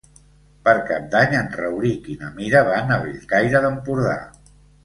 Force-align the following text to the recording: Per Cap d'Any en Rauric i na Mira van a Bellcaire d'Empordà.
Per 0.67 0.71
Cap 0.91 1.03
d'Any 1.11 1.35
en 1.41 1.51
Rauric 1.59 2.09
i 2.13 2.17
na 2.23 2.31
Mira 2.39 2.65
van 2.71 2.97
a 2.97 3.01
Bellcaire 3.05 3.63
d'Empordà. 3.67 4.21